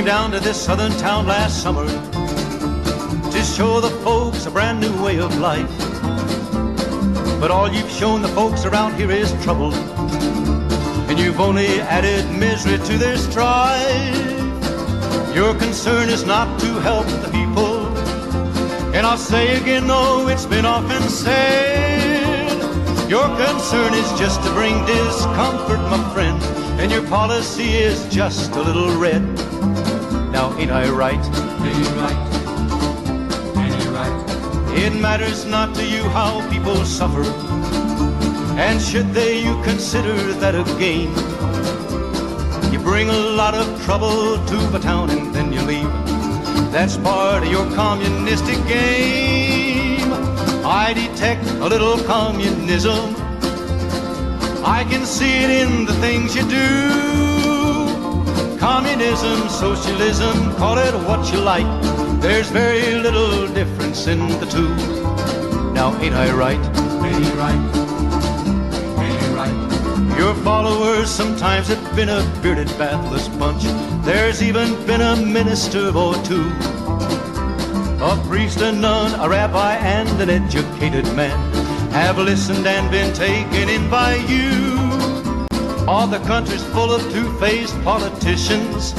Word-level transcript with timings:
came 0.00 0.06
down 0.06 0.30
to 0.30 0.40
this 0.40 0.58
southern 0.58 0.92
town 0.92 1.26
last 1.26 1.62
summer 1.62 1.86
to 3.30 3.42
show 3.42 3.82
the 3.82 3.90
folks 4.02 4.46
a 4.46 4.50
brand 4.50 4.80
new 4.80 5.04
way 5.04 5.18
of 5.20 5.36
life. 5.36 5.70
But 7.38 7.50
all 7.50 7.70
you've 7.70 7.90
shown 7.90 8.22
the 8.22 8.28
folks 8.28 8.64
around 8.64 8.94
here 8.94 9.10
is 9.10 9.30
trouble, 9.44 9.74
and 11.10 11.18
you've 11.18 11.38
only 11.38 11.82
added 11.82 12.24
misery 12.30 12.78
to 12.78 12.96
their 12.96 13.18
strife. 13.18 14.16
Your 15.34 15.54
concern 15.54 16.08
is 16.08 16.24
not 16.24 16.58
to 16.60 16.80
help 16.80 17.04
the 17.04 17.28
people, 17.30 17.86
and 18.94 19.06
I'll 19.06 19.18
say 19.18 19.60
again, 19.60 19.86
though 19.86 20.28
it's 20.28 20.46
been 20.46 20.64
often 20.64 21.02
said, 21.10 22.56
your 23.06 23.28
concern 23.36 23.92
is 23.92 24.10
just 24.18 24.42
to 24.44 24.50
bring 24.52 24.82
discomfort, 24.86 25.80
my 25.90 26.02
friend, 26.14 26.42
and 26.80 26.90
your 26.90 27.06
policy 27.08 27.74
is 27.74 28.08
just 28.08 28.52
a 28.52 28.62
little 28.62 28.96
red. 28.96 29.49
Ain't 30.58 30.70
I 30.70 30.88
right? 30.90 31.24
Ain't 31.64 31.78
you 31.78 31.92
right? 32.00 32.20
Ain't 33.56 33.84
you 33.84 33.90
right? 33.90 34.78
It 34.78 35.00
matters 35.00 35.44
not 35.44 35.74
to 35.76 35.86
you 35.86 36.02
how 36.10 36.48
people 36.50 36.84
suffer, 36.84 37.24
and 38.58 38.80
should 38.80 39.12
they, 39.12 39.42
you 39.42 39.60
consider 39.62 40.14
that 40.34 40.54
a 40.54 40.64
gain. 40.78 41.10
You 42.72 42.78
bring 42.78 43.08
a 43.10 43.16
lot 43.16 43.54
of 43.54 43.66
trouble 43.84 44.36
to 44.46 44.56
the 44.68 44.78
town 44.78 45.10
and 45.10 45.34
then 45.34 45.52
you 45.52 45.60
leave. 45.62 45.90
That's 46.70 46.96
part 46.96 47.42
of 47.42 47.50
your 47.50 47.66
communistic 47.74 48.58
game. 48.68 50.12
I 50.64 50.92
detect 50.94 51.44
a 51.46 51.66
little 51.68 51.98
communism. 52.04 53.16
I 54.64 54.86
can 54.88 55.04
see 55.04 55.42
it 55.42 55.50
in 55.50 55.84
the 55.84 55.94
things 55.94 56.36
you 56.36 56.48
do. 56.48 57.09
Communism, 58.60 59.48
socialism, 59.48 60.54
call 60.56 60.76
it 60.76 60.92
what 61.08 61.32
you 61.32 61.40
like. 61.40 61.64
There's 62.20 62.50
very 62.50 62.94
little 62.96 63.48
difference 63.54 64.06
in 64.06 64.18
the 64.38 64.44
two. 64.44 64.68
Now, 65.72 65.98
ain't 66.02 66.14
I 66.14 66.30
right? 66.30 66.60
Ain't 67.02 67.34
right? 67.36 67.62
Ain't 69.00 69.34
right? 69.34 70.18
Your 70.18 70.34
followers 70.44 71.08
sometimes 71.08 71.68
have 71.68 71.96
been 71.96 72.10
a 72.10 72.20
bearded, 72.42 72.68
bathless 72.76 73.28
bunch. 73.28 73.62
There's 74.04 74.42
even 74.42 74.74
been 74.86 75.00
a 75.00 75.16
minister 75.16 75.88
or 75.96 76.12
two. 76.22 76.46
A 78.02 78.22
priest, 78.28 78.60
a 78.60 78.72
nun, 78.72 79.18
a 79.18 79.26
rabbi, 79.26 79.76
and 79.76 80.20
an 80.20 80.28
educated 80.28 81.06
man 81.16 81.38
have 81.92 82.18
listened 82.18 82.66
and 82.66 82.90
been 82.90 83.14
taken 83.14 83.70
in 83.70 83.88
by 83.88 84.16
you. 84.16 84.69
All 85.90 86.06
the 86.06 86.20
country's 86.20 86.62
full 86.66 86.92
of 86.92 87.02
two-faced 87.12 87.74
politicians 87.82 88.92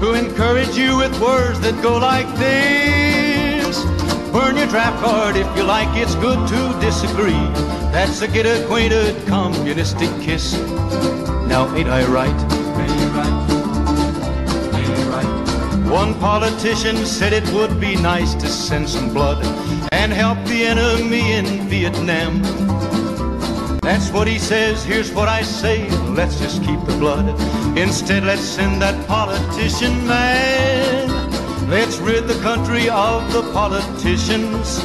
who 0.00 0.14
encourage 0.14 0.74
you 0.74 0.96
with 0.96 1.12
words 1.20 1.60
that 1.60 1.78
go 1.82 1.98
like 1.98 2.26
this. 2.38 3.84
Burn 4.32 4.56
your 4.56 4.68
draft 4.68 5.04
card 5.04 5.36
if 5.36 5.46
you 5.54 5.64
like, 5.64 5.94
it's 5.98 6.14
good 6.14 6.48
to 6.48 6.80
disagree. 6.80 7.44
That's 7.92 8.22
a 8.22 8.26
get 8.26 8.46
acquainted 8.46 9.26
communistic 9.26 10.08
kiss. 10.22 10.54
Now, 11.46 11.68
ain't 11.76 11.90
I 11.90 12.06
right? 12.06 12.40
Ain't 12.84 13.12
right? 13.12 13.36
Ain't 14.80 15.08
right? 15.12 15.90
One 15.92 16.14
politician 16.14 17.04
said 17.04 17.34
it 17.34 17.46
would 17.52 17.78
be 17.78 17.96
nice 17.96 18.32
to 18.36 18.48
send 18.48 18.88
some 18.88 19.12
blood 19.12 19.44
and 19.92 20.10
help 20.10 20.42
the 20.46 20.64
enemy 20.64 21.32
in 21.32 21.68
Vietnam. 21.68 22.40
That's 23.88 24.10
what 24.10 24.28
he 24.28 24.38
says, 24.38 24.84
here's 24.84 25.10
what 25.12 25.28
I 25.28 25.40
say, 25.40 25.88
let's 26.10 26.38
just 26.38 26.62
keep 26.62 26.78
the 26.84 26.94
blood. 26.98 27.26
Instead, 27.78 28.22
let's 28.22 28.42
send 28.42 28.82
that 28.82 29.08
politician 29.08 30.06
man. 30.06 31.08
Let's 31.70 31.96
rid 31.96 32.28
the 32.28 32.38
country 32.42 32.90
of 32.90 33.32
the 33.32 33.50
politicians 33.50 34.82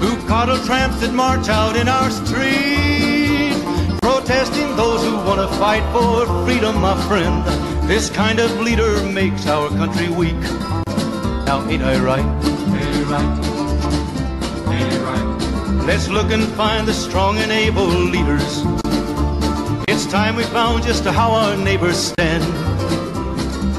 who 0.00 0.16
coddle 0.26 0.56
tramps 0.64 1.00
that 1.00 1.12
march 1.12 1.50
out 1.50 1.76
in 1.76 1.88
our 1.88 2.10
street, 2.10 3.52
protesting 4.00 4.74
those 4.76 5.04
who 5.04 5.16
want 5.16 5.42
to 5.42 5.48
fight 5.58 5.84
for 5.92 6.24
freedom, 6.46 6.80
my 6.80 6.96
friend. 7.06 7.44
This 7.86 8.08
kind 8.08 8.38
of 8.38 8.50
leader 8.60 9.02
makes 9.12 9.46
our 9.46 9.68
country 9.68 10.08
weak. 10.08 10.40
Now, 11.44 11.68
ain't 11.68 11.82
I 11.82 11.98
right? 11.98 12.24
Ain't 12.24 13.08
right? 13.08 13.55
Let's 15.86 16.08
look 16.08 16.32
and 16.32 16.42
find 16.54 16.88
the 16.88 16.92
strong 16.92 17.38
and 17.38 17.52
able 17.52 17.86
leaders. 17.86 18.64
It's 19.86 20.04
time 20.04 20.34
we 20.34 20.42
found 20.42 20.82
just 20.82 21.04
how 21.04 21.30
our 21.30 21.56
neighbors 21.56 21.96
stand. 21.96 22.42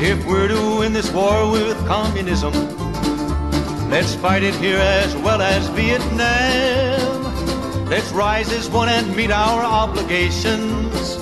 If 0.02 0.26
we're 0.26 0.48
to 0.48 0.80
win 0.80 0.94
this 0.94 1.12
war 1.12 1.52
with 1.52 1.78
communism, 1.86 2.54
let's 3.90 4.16
fight 4.16 4.44
it 4.44 4.56
here 4.56 4.78
as 4.78 5.18
well 5.18 5.42
as 5.42 5.68
Vietnam. 5.76 7.26
Let's 7.90 8.10
rise 8.14 8.54
as 8.54 8.70
one 8.70 8.88
and 8.88 9.14
meet 9.14 9.30
our 9.30 9.62
obligations. 9.62 11.18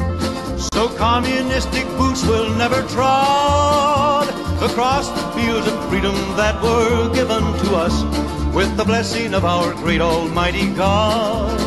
So 0.72 0.88
communistic 0.98 1.88
boots 1.98 2.24
will 2.28 2.54
never 2.54 2.84
trod 2.90 4.30
across 4.62 5.10
the 5.10 5.32
fields 5.32 5.66
of 5.66 5.90
freedom 5.90 6.14
that 6.38 6.62
were 6.62 7.12
given 7.12 7.42
to 7.42 7.76
us 7.76 8.45
with 8.56 8.76
the 8.78 8.86
blessing 8.86 9.34
of 9.34 9.44
our 9.44 9.74
great 9.74 10.00
Almighty 10.00 10.74
God. 10.74 11.60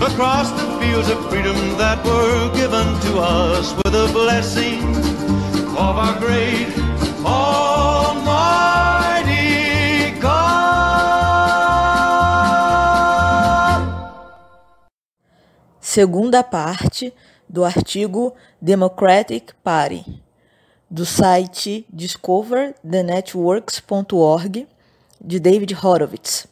Across 0.00 0.52
the 0.52 0.78
fields 0.78 1.10
of 1.10 1.28
freedom 1.28 1.56
that 1.78 1.98
were 2.06 2.48
given 2.54 2.86
to 3.10 3.18
us 3.18 3.74
with 3.74 3.92
the 3.92 4.06
blessing 4.12 4.84
of 5.74 5.98
our 5.98 6.16
great 6.20 6.68
Almighty 7.24 8.20
God. 10.20 10.62
Segunda 15.80 16.44
parte 16.44 17.12
do 17.48 17.64
artigo 17.64 18.36
Democratic 18.62 19.56
Party, 19.64 20.04
do 20.88 21.04
site 21.04 21.84
discoverthenetworks.org, 21.92 24.68
de 25.26 25.40
David 25.40 25.76
Horowitz. 25.82 26.46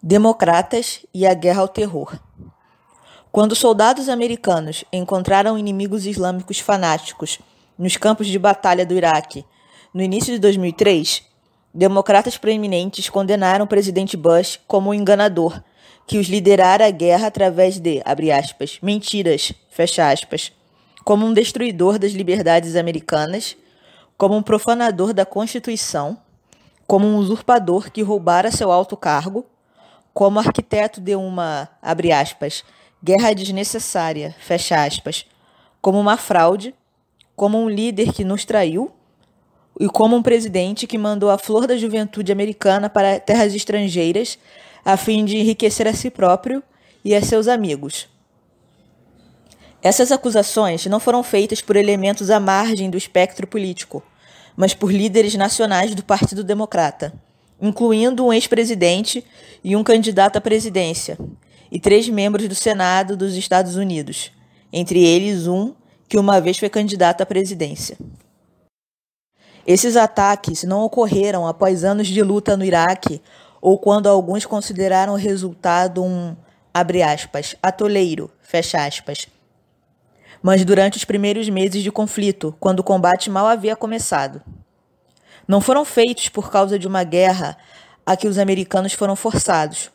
Democratas 0.00 1.04
e 1.12 1.26
a 1.26 1.34
Guerra 1.34 1.62
ao 1.62 1.66
Terror. 1.66 2.16
Quando 3.32 3.56
soldados 3.56 4.08
americanos 4.08 4.84
encontraram 4.92 5.58
inimigos 5.58 6.06
islâmicos 6.06 6.60
fanáticos 6.60 7.40
nos 7.76 7.96
campos 7.96 8.28
de 8.28 8.38
batalha 8.38 8.86
do 8.86 8.94
Iraque 8.94 9.44
no 9.92 10.02
início 10.02 10.32
de 10.32 10.38
2003, 10.38 11.24
democratas 11.74 12.38
proeminentes 12.38 13.10
condenaram 13.10 13.64
o 13.64 13.68
presidente 13.68 14.16
Bush 14.16 14.60
como 14.68 14.90
um 14.90 14.94
enganador 14.94 15.60
que 16.06 16.16
os 16.16 16.28
liderara 16.28 16.86
a 16.86 16.90
guerra 16.90 17.26
através 17.26 17.80
de, 17.80 18.00
aspas, 18.04 18.78
mentiras, 18.80 19.52
aspas, 19.98 20.52
como 21.04 21.26
um 21.26 21.32
destruidor 21.32 21.98
das 21.98 22.12
liberdades 22.12 22.76
americanas, 22.76 23.56
como 24.16 24.36
um 24.36 24.42
profanador 24.42 25.12
da 25.12 25.26
Constituição, 25.26 26.21
como 26.92 27.06
um 27.06 27.16
usurpador 27.16 27.90
que 27.90 28.02
roubara 28.02 28.50
seu 28.50 28.70
alto 28.70 28.98
cargo, 28.98 29.46
como 30.12 30.38
arquiteto 30.38 31.00
de 31.00 31.16
uma, 31.16 31.66
abre 31.80 32.12
aspas, 32.12 32.62
guerra 33.02 33.32
desnecessária, 33.32 34.36
fecha 34.38 34.84
aspas, 34.84 35.24
como 35.80 35.98
uma 35.98 36.18
fraude, 36.18 36.74
como 37.34 37.56
um 37.56 37.66
líder 37.66 38.12
que 38.12 38.24
nos 38.24 38.44
traiu 38.44 38.92
e 39.80 39.88
como 39.88 40.16
um 40.16 40.22
presidente 40.22 40.86
que 40.86 40.98
mandou 40.98 41.30
a 41.30 41.38
flor 41.38 41.66
da 41.66 41.78
juventude 41.78 42.30
americana 42.30 42.90
para 42.90 43.18
terras 43.18 43.54
estrangeiras 43.54 44.38
a 44.84 44.94
fim 44.98 45.24
de 45.24 45.38
enriquecer 45.38 45.88
a 45.88 45.94
si 45.94 46.10
próprio 46.10 46.62
e 47.02 47.14
a 47.14 47.22
seus 47.22 47.48
amigos. 47.48 48.06
Essas 49.80 50.12
acusações 50.12 50.84
não 50.84 51.00
foram 51.00 51.22
feitas 51.22 51.62
por 51.62 51.74
elementos 51.74 52.28
à 52.28 52.38
margem 52.38 52.90
do 52.90 52.98
espectro 52.98 53.46
político, 53.46 54.02
mas 54.56 54.74
por 54.74 54.92
líderes 54.92 55.34
nacionais 55.34 55.94
do 55.94 56.04
Partido 56.04 56.44
Democrata, 56.44 57.12
incluindo 57.60 58.26
um 58.26 58.32
ex-presidente 58.32 59.24
e 59.62 59.76
um 59.76 59.84
candidato 59.84 60.36
à 60.36 60.40
presidência, 60.40 61.18
e 61.70 61.78
três 61.78 62.08
membros 62.08 62.48
do 62.48 62.54
Senado 62.54 63.16
dos 63.16 63.34
Estados 63.34 63.76
Unidos, 63.76 64.30
entre 64.72 65.02
eles 65.02 65.46
um 65.46 65.72
que 66.08 66.18
uma 66.18 66.40
vez 66.40 66.58
foi 66.58 66.68
candidato 66.68 67.22
à 67.22 67.26
presidência. 67.26 67.96
Esses 69.66 69.96
ataques 69.96 70.64
não 70.64 70.82
ocorreram 70.82 71.46
após 71.46 71.84
anos 71.84 72.08
de 72.08 72.22
luta 72.22 72.56
no 72.56 72.64
Iraque 72.64 73.22
ou 73.60 73.78
quando 73.78 74.08
alguns 74.08 74.44
consideraram 74.44 75.14
o 75.14 75.16
resultado 75.16 76.02
um, 76.02 76.36
abre 76.74 77.02
aspas, 77.02 77.54
atoleiro, 77.62 78.30
fecha 78.42 78.84
aspas, 78.84 79.28
mas 80.42 80.64
durante 80.64 80.96
os 80.96 81.04
primeiros 81.04 81.48
meses 81.48 81.82
de 81.82 81.92
conflito, 81.92 82.54
quando 82.58 82.80
o 82.80 82.84
combate 82.84 83.30
mal 83.30 83.46
havia 83.46 83.76
começado. 83.76 84.42
Não 85.46 85.60
foram 85.60 85.84
feitos 85.84 86.28
por 86.28 86.50
causa 86.50 86.78
de 86.78 86.86
uma 86.86 87.04
guerra 87.04 87.56
a 88.04 88.16
que 88.16 88.26
os 88.26 88.38
americanos 88.38 88.92
foram 88.92 89.14
forçados, 89.14 89.90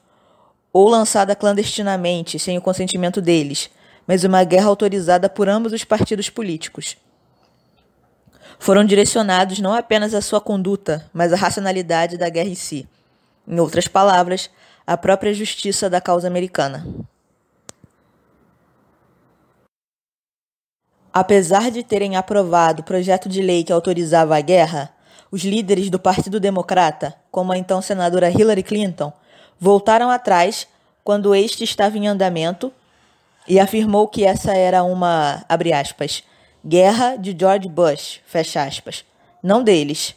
ou 0.71 0.87
lançada 0.87 1.35
clandestinamente, 1.35 2.39
sem 2.39 2.57
o 2.57 2.61
consentimento 2.61 3.21
deles, 3.21 3.69
mas 4.05 4.23
uma 4.23 4.43
guerra 4.43 4.67
autorizada 4.67 5.27
por 5.27 5.49
ambos 5.49 5.73
os 5.73 5.83
partidos 5.83 6.29
políticos. 6.29 6.95
foram 8.59 8.83
direcionados 8.83 9.59
não 9.59 9.73
apenas 9.73 10.13
à 10.15 10.21
sua 10.21 10.41
conduta, 10.41 11.05
mas 11.13 11.31
à 11.31 11.35
racionalidade 11.35 12.17
da 12.17 12.27
guerra 12.27 12.49
em 12.49 12.55
si. 12.55 12.87
Em 13.47 13.59
outras 13.59 13.87
palavras, 13.87 14.49
à 14.85 14.97
própria 14.97 15.33
justiça 15.33 15.89
da 15.89 16.01
causa 16.01 16.27
americana. 16.27 16.87
Apesar 21.13 21.71
de 21.71 21.83
terem 21.83 22.15
aprovado 22.15 22.81
o 22.81 22.85
projeto 22.85 23.27
de 23.27 23.41
lei 23.41 23.63
que 23.63 23.73
autorizava 23.73 24.37
a 24.37 24.41
guerra, 24.41 24.91
os 25.31 25.43
líderes 25.43 25.89
do 25.89 25.99
Partido 25.99 26.39
Democrata, 26.39 27.15
como 27.31 27.51
a 27.51 27.57
então 27.57 27.81
senadora 27.81 28.29
Hillary 28.29 28.63
Clinton, 28.63 29.11
voltaram 29.59 30.09
atrás 30.09 30.67
quando 31.03 31.33
este 31.33 31.63
estava 31.63 31.97
em 31.97 32.07
andamento 32.07 32.71
e 33.47 33.59
afirmou 33.59 34.07
que 34.07 34.25
essa 34.25 34.53
era 34.53 34.83
uma, 34.83 35.43
abre 35.47 35.73
aspas, 35.73 36.23
guerra 36.65 37.15
de 37.15 37.35
George 37.37 37.67
Bush, 37.67 38.19
fecha 38.25 38.63
aspas, 38.63 39.05
não 39.41 39.63
deles. 39.63 40.15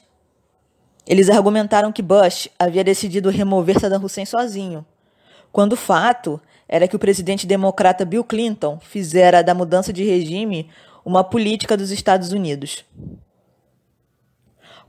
Eles 1.06 1.30
argumentaram 1.30 1.92
que 1.92 2.02
Bush 2.02 2.48
havia 2.58 2.84
decidido 2.84 3.30
remover 3.30 3.78
Saddam 3.78 4.02
Hussein 4.04 4.26
sozinho, 4.26 4.84
quando 5.52 5.72
o 5.72 5.76
fato 5.76 6.40
era 6.72 6.86
que 6.86 6.94
o 6.94 7.00
presidente 7.00 7.48
democrata 7.48 8.04
Bill 8.04 8.22
Clinton 8.22 8.78
fizera 8.78 9.42
da 9.42 9.52
mudança 9.52 9.92
de 9.92 10.04
regime 10.04 10.70
uma 11.04 11.24
política 11.24 11.76
dos 11.76 11.90
Estados 11.90 12.30
Unidos. 12.30 12.84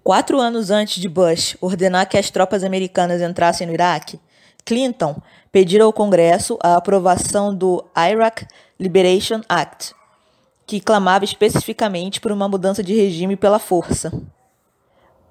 Quatro 0.04 0.40
anos 0.40 0.70
antes 0.70 1.02
de 1.02 1.10
Bush 1.10 1.58
ordenar 1.60 2.08
que 2.08 2.20
as 2.20 2.30
tropas 2.30 2.64
americanas 2.64 3.20
entrassem 3.20 3.66
no 3.66 3.74
Iraque, 3.74 4.20
Clinton 4.64 5.20
pediu 5.52 5.84
ao 5.84 5.92
Congresso 5.92 6.56
a 6.62 6.76
aprovação 6.76 7.54
do 7.54 7.84
Iraq 7.98 8.46
Liberation 8.80 9.42
Act, 9.50 9.96
que 10.68 10.80
clamava 10.80 11.26
especificamente 11.26 12.22
por 12.22 12.32
uma 12.32 12.48
mudança 12.48 12.84
de 12.84 12.94
regime 12.94 13.36
pela 13.36 13.58
força. 13.58 14.14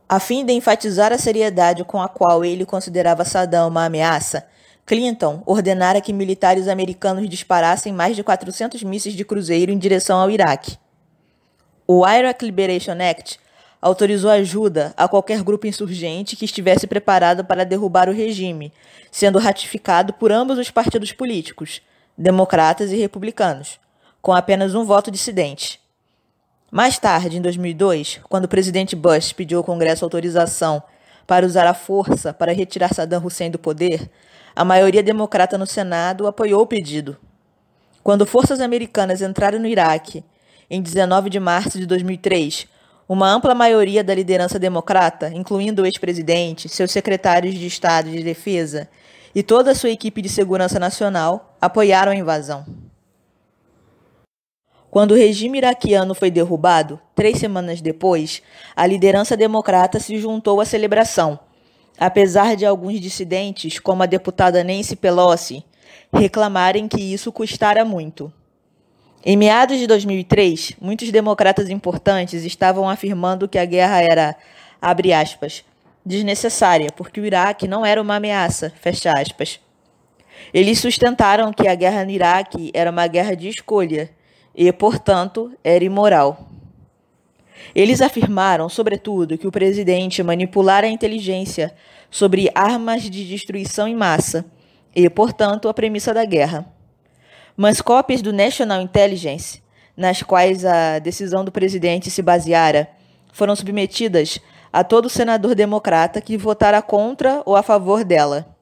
A 0.08 0.18
fim 0.18 0.44
de 0.44 0.52
enfatizar 0.52 1.12
a 1.12 1.18
seriedade 1.18 1.84
com 1.84 2.02
a 2.02 2.08
qual 2.08 2.44
ele 2.44 2.66
considerava 2.66 3.24
Saddam 3.24 3.68
uma 3.68 3.84
ameaça, 3.84 4.44
Clinton 4.90 5.40
ordenara 5.46 6.00
que 6.00 6.12
militares 6.12 6.66
americanos 6.66 7.28
disparassem 7.28 7.92
mais 7.92 8.16
de 8.16 8.24
400 8.24 8.82
mísseis 8.82 9.14
de 9.14 9.24
cruzeiro 9.24 9.70
em 9.70 9.78
direção 9.78 10.18
ao 10.18 10.28
Iraque. 10.28 10.76
O 11.86 12.04
Iraq 12.04 12.44
Liberation 12.44 12.96
Act 13.00 13.38
autorizou 13.80 14.32
ajuda 14.32 14.92
a 14.96 15.06
qualquer 15.06 15.44
grupo 15.44 15.68
insurgente 15.68 16.34
que 16.34 16.44
estivesse 16.44 16.88
preparado 16.88 17.44
para 17.44 17.64
derrubar 17.64 18.08
o 18.08 18.12
regime, 18.12 18.72
sendo 19.12 19.38
ratificado 19.38 20.12
por 20.14 20.32
ambos 20.32 20.58
os 20.58 20.72
partidos 20.72 21.12
políticos, 21.12 21.80
democratas 22.18 22.90
e 22.90 22.96
republicanos, 22.96 23.78
com 24.20 24.32
apenas 24.32 24.74
um 24.74 24.84
voto 24.84 25.08
dissidente. 25.08 25.78
Mais 26.68 26.98
tarde, 26.98 27.36
em 27.36 27.40
2002, 27.40 28.18
quando 28.28 28.46
o 28.46 28.48
presidente 28.48 28.96
Bush 28.96 29.32
pediu 29.32 29.58
ao 29.58 29.64
Congresso 29.64 30.04
autorização 30.04 30.82
para 31.28 31.46
usar 31.46 31.68
a 31.68 31.74
força 31.74 32.34
para 32.34 32.52
retirar 32.52 32.92
Saddam 32.92 33.24
Hussein 33.24 33.52
do 33.52 33.58
poder, 33.58 34.10
a 34.60 34.64
maioria 34.64 35.02
democrata 35.02 35.56
no 35.56 35.66
Senado 35.66 36.26
apoiou 36.26 36.60
o 36.60 36.66
pedido. 36.66 37.16
Quando 38.04 38.26
forças 38.26 38.60
americanas 38.60 39.22
entraram 39.22 39.58
no 39.58 39.66
Iraque, 39.66 40.22
em 40.68 40.82
19 40.82 41.30
de 41.30 41.40
março 41.40 41.78
de 41.78 41.86
2003, 41.86 42.68
uma 43.08 43.26
ampla 43.26 43.54
maioria 43.54 44.04
da 44.04 44.14
liderança 44.14 44.58
democrata, 44.58 45.30
incluindo 45.32 45.80
o 45.80 45.86
ex-presidente, 45.86 46.68
seus 46.68 46.90
secretários 46.90 47.54
de 47.54 47.66
Estado 47.66 48.10
de 48.10 48.22
Defesa 48.22 48.86
e 49.34 49.42
toda 49.42 49.70
a 49.70 49.74
sua 49.74 49.88
equipe 49.88 50.20
de 50.20 50.28
segurança 50.28 50.78
nacional, 50.78 51.56
apoiaram 51.58 52.12
a 52.12 52.16
invasão. 52.16 52.66
Quando 54.90 55.12
o 55.12 55.16
regime 55.16 55.56
iraquiano 55.56 56.14
foi 56.14 56.30
derrubado, 56.30 57.00
três 57.14 57.38
semanas 57.38 57.80
depois, 57.80 58.42
a 58.76 58.86
liderança 58.86 59.38
democrata 59.38 59.98
se 59.98 60.18
juntou 60.18 60.60
à 60.60 60.66
celebração 60.66 61.40
apesar 62.00 62.56
de 62.56 62.64
alguns 62.64 62.98
dissidentes, 62.98 63.78
como 63.78 64.02
a 64.02 64.06
deputada 64.06 64.64
Nancy 64.64 64.96
Pelosi, 64.96 65.62
reclamarem 66.10 66.88
que 66.88 67.00
isso 67.00 67.30
custara 67.30 67.84
muito. 67.84 68.32
Em 69.22 69.36
meados 69.36 69.78
de 69.78 69.86
2003, 69.86 70.76
muitos 70.80 71.12
democratas 71.12 71.68
importantes 71.68 72.42
estavam 72.42 72.88
afirmando 72.88 73.46
que 73.46 73.58
a 73.58 73.66
guerra 73.66 74.00
era, 74.00 74.34
abre 74.80 75.12
aspas, 75.12 75.62
desnecessária, 76.04 76.88
porque 76.96 77.20
o 77.20 77.26
Iraque 77.26 77.68
não 77.68 77.84
era 77.84 78.00
uma 78.00 78.16
ameaça, 78.16 78.72
fecha 78.80 79.12
aspas. 79.12 79.60
Eles 80.54 80.80
sustentaram 80.80 81.52
que 81.52 81.68
a 81.68 81.74
guerra 81.74 82.02
no 82.06 82.10
Iraque 82.12 82.70
era 82.72 82.90
uma 82.90 83.06
guerra 83.06 83.36
de 83.36 83.46
escolha 83.46 84.10
e, 84.54 84.72
portanto, 84.72 85.52
era 85.62 85.84
imoral. 85.84 86.49
Eles 87.74 88.00
afirmaram, 88.00 88.68
sobretudo, 88.68 89.38
que 89.38 89.46
o 89.46 89.52
presidente 89.52 90.22
manipulara 90.22 90.86
a 90.86 90.90
inteligência 90.90 91.74
sobre 92.10 92.50
armas 92.54 93.02
de 93.02 93.26
destruição 93.26 93.86
em 93.86 93.94
massa 93.94 94.44
e, 94.94 95.08
portanto, 95.08 95.68
a 95.68 95.74
premissa 95.74 96.12
da 96.12 96.24
guerra. 96.24 96.66
Mas 97.56 97.80
cópias 97.80 98.22
do 98.22 98.32
National 98.32 98.80
Intelligence, 98.80 99.62
nas 99.96 100.22
quais 100.22 100.64
a 100.64 100.98
decisão 100.98 101.44
do 101.44 101.52
presidente 101.52 102.10
se 102.10 102.22
baseara, 102.22 102.88
foram 103.32 103.54
submetidas 103.54 104.40
a 104.72 104.82
todo 104.82 105.08
senador 105.08 105.54
democrata 105.54 106.20
que 106.20 106.36
votara 106.36 106.80
contra 106.80 107.42
ou 107.44 107.54
a 107.54 107.62
favor 107.62 108.04
dela. 108.04 108.56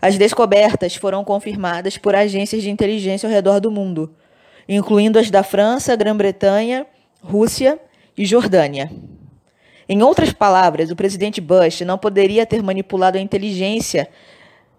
As 0.00 0.18
descobertas 0.18 0.94
foram 0.94 1.24
confirmadas 1.24 1.96
por 1.96 2.14
agências 2.14 2.62
de 2.62 2.70
inteligência 2.70 3.26
ao 3.26 3.32
redor 3.32 3.60
do 3.60 3.70
mundo, 3.70 4.14
incluindo 4.68 5.18
as 5.18 5.30
da 5.30 5.42
França, 5.42 5.96
Grã-Bretanha, 5.96 6.86
Rússia 7.22 7.78
e 8.16 8.24
Jordânia. 8.24 8.90
Em 9.88 10.02
outras 10.02 10.32
palavras, 10.32 10.90
o 10.90 10.96
presidente 10.96 11.40
Bush 11.40 11.82
não 11.82 11.98
poderia 11.98 12.46
ter 12.46 12.62
manipulado 12.62 13.18
a 13.18 13.20
inteligência 13.20 14.08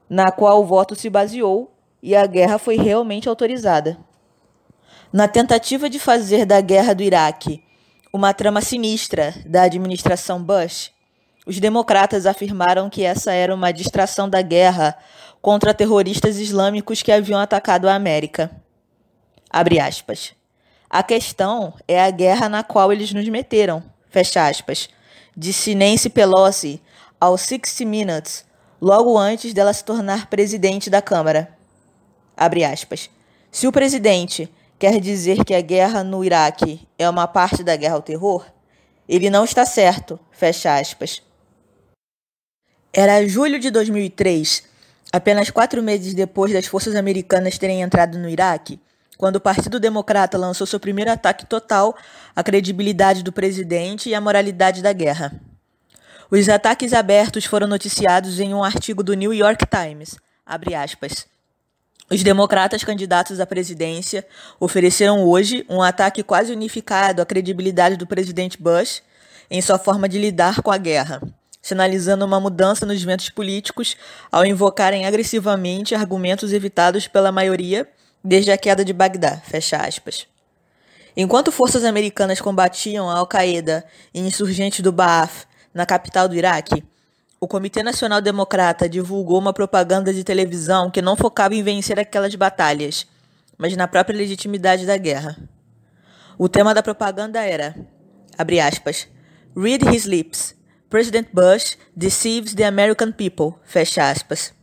na 0.09 0.31
qual 0.31 0.61
o 0.61 0.65
voto 0.65 0.95
se 0.95 1.09
baseou 1.09 1.71
e 2.01 2.15
a 2.15 2.25
guerra 2.25 2.57
foi 2.57 2.77
realmente 2.77 3.29
autorizada. 3.29 3.97
Na 5.11 5.27
tentativa 5.27 5.89
de 5.89 5.99
fazer 5.99 6.45
da 6.45 6.59
guerra 6.61 6.93
do 6.93 7.03
Iraque 7.03 7.63
uma 8.11 8.33
trama 8.33 8.61
sinistra 8.61 9.33
da 9.45 9.63
administração 9.63 10.41
Bush, 10.41 10.91
os 11.45 11.59
democratas 11.59 12.25
afirmaram 12.25 12.89
que 12.89 13.03
essa 13.03 13.31
era 13.31 13.53
uma 13.53 13.71
distração 13.71 14.27
da 14.27 14.41
guerra 14.41 14.97
contra 15.41 15.73
terroristas 15.73 16.39
islâmicos 16.39 17.03
que 17.03 17.11
haviam 17.11 17.39
atacado 17.39 17.88
a 17.88 17.93
América. 17.93 18.50
Abre 19.50 19.79
aspas. 19.79 20.33
A 20.89 21.01
questão 21.04 21.74
é 21.88 22.01
a 22.01 22.12
guerra 22.12 22.48
na 22.48 22.63
qual 22.63 22.92
eles 22.92 23.12
nos 23.12 23.27
meteram, 23.27 23.84
fecha 24.10 24.48
aspas, 24.48 24.89
disse 25.36 25.75
Nancy 25.75 26.10
Pelosi 26.10 26.82
ao 27.20 27.38
60 27.38 27.86
Minutes, 27.86 28.46
logo 28.80 29.18
antes 29.18 29.54
dela 29.54 29.74
se 29.74 29.84
tornar 29.84 30.30
presidente 30.30 30.89
da 30.89 31.01
Câmara. 31.01 31.56
Abre 32.38 32.63
aspas. 32.63 33.10
Se 33.51 33.68
o 33.68 33.72
presidente 33.72 34.51
quer 34.77 35.00
dizer 35.00 35.44
que 35.44 35.54
a 35.54 35.62
guerra 35.62 36.04
no 36.04 36.24
Iraque 36.24 36.88
é 36.98 37.10
uma 37.10 37.27
parte 37.27 37.63
da 37.63 37.75
guerra 37.75 37.96
ao 37.96 38.01
terror, 38.01 38.46
ele 39.08 39.30
não 39.30 39.44
está 39.44 39.65
certo, 39.65 40.20
fecha 40.32 40.77
aspas. 40.77 41.22
Era 42.94 43.27
julho 43.27 43.60
de 43.60 43.72
2003, 43.72 44.63
apenas 45.12 45.50
quatro 45.50 45.82
meses 45.82 46.13
depois 46.13 46.51
das 46.51 46.65
forças 46.65 46.96
americanas 46.96 47.58
terem 47.58 47.82
entrado 47.82 48.18
no 48.18 48.30
Iraque, 48.30 48.80
quando 49.17 49.38
o 49.38 49.41
Partido 49.41 49.79
Democrata 49.79 50.38
lançou 50.38 50.67
seu 50.67 50.79
primeiro 50.79 51.12
ataque 51.12 51.45
total 51.45 51.95
à 52.36 52.43
credibilidade 52.43 53.24
do 53.24 53.31
presidente 53.31 54.10
e 54.10 54.15
à 54.15 54.22
moralidade 54.22 54.81
da 54.81 54.93
guerra. 54.93 55.31
Os 56.29 56.50
ataques 56.50 56.91
abertos 56.91 57.45
foram 57.45 57.67
noticiados 57.67 58.39
em 58.39 58.53
um 58.53 58.63
artigo 58.63 59.03
do 59.03 59.13
New 59.13 59.34
York 59.34 59.65
Times. 59.67 60.17
Os 62.10 62.24
democratas 62.24 62.84
candidatos 62.84 63.39
à 63.39 63.45
presidência 63.45 64.25
ofereceram 64.60 65.24
hoje 65.24 65.65
um 65.69 65.81
ataque 65.81 66.22
quase 66.22 66.51
unificado 66.51 67.22
à 67.22 67.25
credibilidade 67.25 67.98
do 67.98 68.05
presidente 68.05 68.62
Bush 68.62 69.01
em 69.50 69.62
sua 69.62 69.77
forma 69.79 70.10
de 70.10 70.19
lidar 70.19 70.62
com 70.62 70.72
a 70.72 70.77
guerra, 70.77 71.22
sinalizando 71.62 72.25
uma 72.25 72.39
mudança 72.39 72.86
nos 72.86 73.01
ventos 73.01 73.29
políticos 73.29 73.95
ao 74.31 74.45
invocarem 74.45 75.05
agressivamente 75.05 75.95
argumentos 75.95 76.53
evitados 76.53 77.07
pela 77.07 77.31
maioria 77.31 77.88
desde 78.25 78.51
a 78.51 78.58
queda 78.58 78.84
de 78.84 78.91
Bagdá, 78.91 79.38
fecha 79.38 79.77
aspas. 79.77 80.27
Enquanto 81.15 81.51
forças 81.51 81.86
americanas 81.86 82.41
combatiam 82.41 83.10
a 83.10 83.17
Al-Qaeda 83.17 83.86
e 84.13 84.20
insurgentes 84.20 84.82
do 84.82 84.91
Ba'ath 84.91 85.48
na 85.74 85.86
capital 85.86 86.27
do 86.27 86.36
Iraque, 86.36 86.84
o 87.39 87.48
Comitê 87.48 87.84
Nacional 87.84 88.20
Democrata 88.22 88.89
divulgou 88.89 89.38
uma 89.38 89.53
propaganda 89.53 90.12
de 90.12 90.24
televisão 90.24 90.89
que 90.89 91.01
não 91.01 91.15
focava 91.15 91.53
em 91.53 91.62
vencer 91.62 92.00
aquelas 92.00 92.34
batalhas, 92.34 93.05
mas 93.58 93.77
na 93.77 93.88
própria 93.88 94.17
legitimidade 94.17 94.86
da 94.86 94.98
guerra. 94.98 95.38
O 96.38 96.50
tema 96.50 96.74
da 96.74 96.82
propaganda 96.82 97.41
era, 97.41 97.75
abre 98.38 98.60
aspas, 98.60 99.08
Read 99.55 99.86
his 99.96 100.05
lips. 100.05 100.55
President 100.89 101.27
Bush 101.32 101.77
deceives 101.96 102.53
the 102.53 102.65
American 102.65 103.12
people, 103.12 103.53
fecha 103.63 104.10
aspas. 104.10 104.53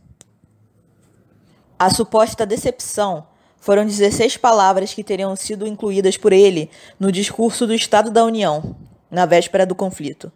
A 1.79 1.89
suposta 1.89 2.45
decepção 2.45 3.27
foram 3.63 3.85
16 3.85 4.35
palavras 4.35 4.93
que 4.93 5.05
teriam 5.05 5.33
sido 5.37 5.65
incluídas 5.65 6.17
por 6.17 6.33
ele 6.33 6.69
no 6.99 7.09
discurso 7.09 7.65
do 7.65 7.73
Estado 7.73 8.11
da 8.11 8.25
União, 8.25 8.75
na 9.09 9.25
véspera 9.25 9.65
do 9.65 9.73
conflito. 9.73 10.29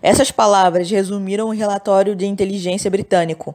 Essas 0.00 0.30
palavras 0.30 0.90
resumiram 0.90 1.48
o 1.48 1.52
relatório 1.52 2.16
de 2.16 2.24
inteligência 2.24 2.90
britânico, 2.90 3.54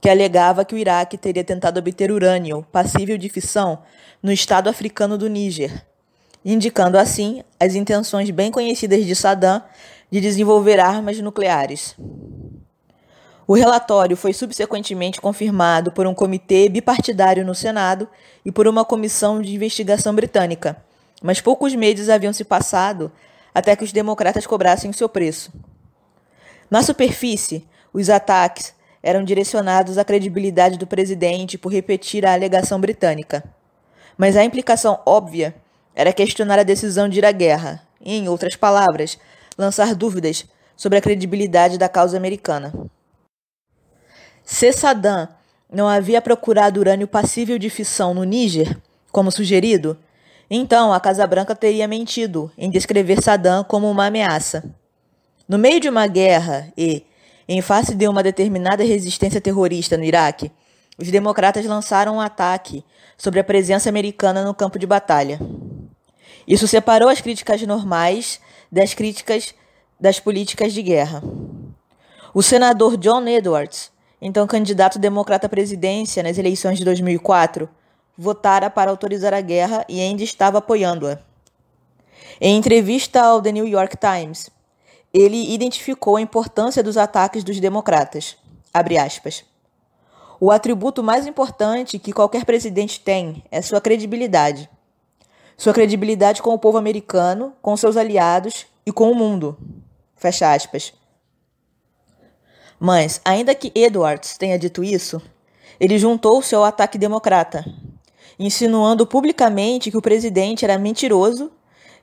que 0.00 0.10
alegava 0.10 0.64
que 0.64 0.74
o 0.74 0.78
Iraque 0.78 1.16
teria 1.16 1.44
tentado 1.44 1.78
obter 1.78 2.10
urânio 2.10 2.66
passível 2.72 3.16
de 3.16 3.28
fissão 3.28 3.78
no 4.20 4.32
estado 4.32 4.68
africano 4.68 5.16
do 5.16 5.28
Níger, 5.28 5.86
indicando 6.44 6.98
assim 6.98 7.44
as 7.60 7.76
intenções 7.76 8.28
bem 8.30 8.50
conhecidas 8.50 9.06
de 9.06 9.14
Saddam 9.14 9.62
de 10.10 10.20
desenvolver 10.20 10.80
armas 10.80 11.20
nucleares. 11.20 11.94
O 13.48 13.54
relatório 13.54 14.16
foi 14.16 14.32
subsequentemente 14.32 15.20
confirmado 15.20 15.92
por 15.92 16.04
um 16.04 16.14
comitê 16.14 16.68
bipartidário 16.68 17.44
no 17.46 17.54
Senado 17.54 18.08
e 18.44 18.50
por 18.50 18.66
uma 18.66 18.84
comissão 18.84 19.40
de 19.40 19.54
investigação 19.54 20.12
britânica, 20.12 20.76
mas 21.22 21.40
poucos 21.40 21.72
meses 21.74 22.08
haviam 22.08 22.32
se 22.32 22.42
passado 22.44 23.12
até 23.54 23.76
que 23.76 23.84
os 23.84 23.92
democratas 23.92 24.46
cobrassem 24.46 24.90
o 24.90 24.94
seu 24.94 25.08
preço. 25.08 25.52
Na 26.68 26.82
superfície, 26.82 27.64
os 27.92 28.10
ataques 28.10 28.74
eram 29.00 29.22
direcionados 29.22 29.96
à 29.96 30.04
credibilidade 30.04 30.76
do 30.76 30.86
presidente 30.86 31.56
por 31.56 31.72
repetir 31.72 32.26
a 32.26 32.32
alegação 32.32 32.80
britânica. 32.80 33.44
Mas 34.18 34.36
a 34.36 34.44
implicação 34.44 35.00
óbvia 35.06 35.54
era 35.94 36.12
questionar 36.12 36.58
a 36.58 36.64
decisão 36.64 37.08
de 37.08 37.18
ir 37.18 37.24
à 37.24 37.30
guerra, 37.30 37.80
e, 38.00 38.16
em 38.16 38.28
outras 38.28 38.56
palavras, 38.56 39.16
lançar 39.56 39.94
dúvidas 39.94 40.44
sobre 40.76 40.98
a 40.98 41.00
credibilidade 41.00 41.78
da 41.78 41.88
causa 41.88 42.16
americana. 42.16 42.72
Se 44.48 44.72
Saddam 44.72 45.26
não 45.68 45.88
havia 45.88 46.22
procurado 46.22 46.78
urânio 46.78 47.08
passível 47.08 47.58
de 47.58 47.68
fissão 47.68 48.14
no 48.14 48.22
Níger, 48.22 48.78
como 49.10 49.32
sugerido, 49.32 49.98
então 50.48 50.92
a 50.92 51.00
Casa 51.00 51.26
Branca 51.26 51.52
teria 51.56 51.88
mentido 51.88 52.52
em 52.56 52.70
descrever 52.70 53.20
Saddam 53.20 53.64
como 53.64 53.90
uma 53.90 54.06
ameaça. 54.06 54.62
No 55.48 55.58
meio 55.58 55.80
de 55.80 55.88
uma 55.88 56.06
guerra 56.06 56.72
e, 56.78 57.04
em 57.48 57.60
face 57.60 57.92
de 57.92 58.06
uma 58.06 58.22
determinada 58.22 58.84
resistência 58.84 59.40
terrorista 59.40 59.96
no 59.96 60.04
Iraque, 60.04 60.52
os 60.96 61.10
democratas 61.10 61.66
lançaram 61.66 62.14
um 62.14 62.20
ataque 62.20 62.84
sobre 63.18 63.40
a 63.40 63.44
presença 63.44 63.88
americana 63.88 64.44
no 64.44 64.54
campo 64.54 64.78
de 64.78 64.86
batalha. 64.86 65.40
Isso 66.46 66.68
separou 66.68 67.08
as 67.08 67.20
críticas 67.20 67.60
normais 67.62 68.40
das 68.70 68.94
críticas 68.94 69.52
das 70.00 70.20
políticas 70.20 70.72
de 70.72 70.82
guerra. 70.82 71.20
O 72.32 72.44
senador 72.44 72.96
John 72.96 73.26
Edwards, 73.26 73.90
então 74.20 74.46
candidato 74.46 74.98
democrata 74.98 75.46
à 75.46 75.50
presidência 75.50 76.22
nas 76.22 76.38
eleições 76.38 76.78
de 76.78 76.84
2004, 76.84 77.68
votara 78.16 78.70
para 78.70 78.90
autorizar 78.90 79.34
a 79.34 79.40
guerra 79.40 79.84
e 79.88 80.00
ainda 80.00 80.22
estava 80.22 80.58
apoiando-a. 80.58 81.18
Em 82.40 82.56
entrevista 82.56 83.22
ao 83.22 83.40
The 83.40 83.52
New 83.52 83.66
York 83.66 83.96
Times, 83.96 84.50
ele 85.12 85.52
identificou 85.52 86.16
a 86.16 86.20
importância 86.20 86.82
dos 86.82 86.96
ataques 86.96 87.44
dos 87.44 87.60
democratas. 87.60 88.36
O 90.38 90.50
atributo 90.50 91.02
mais 91.02 91.26
importante 91.26 91.98
que 91.98 92.12
qualquer 92.12 92.44
presidente 92.44 93.00
tem 93.00 93.42
é 93.50 93.62
sua 93.62 93.80
credibilidade 93.80 94.68
sua 95.56 95.72
credibilidade 95.72 96.42
com 96.42 96.52
o 96.52 96.58
povo 96.58 96.76
americano, 96.76 97.54
com 97.62 97.76
seus 97.76 97.96
aliados 97.96 98.66
e 98.84 98.92
com 98.92 99.10
o 99.10 99.14
mundo. 99.14 99.56
Fecha 100.14 100.52
aspas. 100.52 100.92
Mas, 102.78 103.20
ainda 103.24 103.54
que 103.54 103.72
Edwards 103.74 104.36
tenha 104.36 104.58
dito 104.58 104.84
isso, 104.84 105.20
ele 105.80 105.98
juntou-se 105.98 106.54
ao 106.54 106.64
ataque 106.64 106.98
democrata, 106.98 107.64
insinuando 108.38 109.06
publicamente 109.06 109.90
que 109.90 109.96
o 109.96 110.02
presidente 110.02 110.64
era 110.64 110.78
mentiroso 110.78 111.50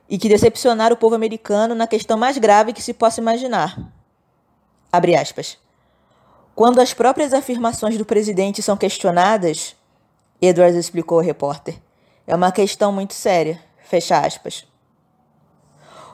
e 0.08 0.18
que 0.18 0.28
decepcionara 0.28 0.94
o 0.94 0.96
povo 0.96 1.14
americano 1.14 1.74
na 1.74 1.86
questão 1.86 2.18
mais 2.18 2.38
grave 2.38 2.72
que 2.72 2.82
se 2.82 2.92
possa 2.92 3.20
imaginar. 3.20 3.78
Abre 4.92 5.16
aspas. 5.16 5.58
Quando 6.54 6.80
as 6.80 6.94
próprias 6.94 7.32
afirmações 7.32 7.98
do 7.98 8.04
presidente 8.04 8.62
são 8.62 8.76
questionadas, 8.76 9.74
Edwards 10.40 10.76
explicou 10.76 11.18
ao 11.18 11.24
repórter, 11.24 11.80
é 12.26 12.34
uma 12.34 12.52
questão 12.52 12.92
muito 12.92 13.14
séria. 13.14 13.60
Fecha 13.82 14.18
aspas. 14.18 14.66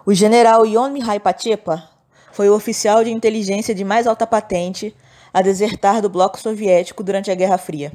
O 0.05 0.14
general 0.14 0.67
Yon 0.67 0.90
Mihai 0.90 1.21
foi 2.32 2.49
o 2.49 2.54
oficial 2.54 3.02
de 3.04 3.10
inteligência 3.10 3.75
de 3.75 3.84
mais 3.84 4.06
alta 4.06 4.26
patente 4.26 4.94
a 5.32 5.42
desertar 5.42 6.02
do 6.02 6.08
bloco 6.08 6.40
soviético 6.40 7.02
durante 7.02 7.30
a 7.30 7.34
Guerra 7.34 7.58
Fria. 7.58 7.92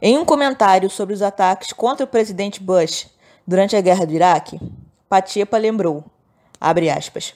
Em 0.00 0.18
um 0.18 0.24
comentário 0.24 0.90
sobre 0.90 1.14
os 1.14 1.22
ataques 1.22 1.72
contra 1.72 2.04
o 2.04 2.08
presidente 2.08 2.62
Bush 2.62 3.08
durante 3.46 3.74
a 3.76 3.80
Guerra 3.80 4.04
do 4.04 4.12
Iraque, 4.12 4.60
Pachepa 5.08 5.56
lembrou, 5.56 6.04
abre 6.60 6.90
aspas, 6.90 7.34